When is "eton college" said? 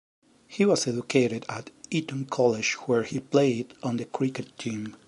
1.91-2.73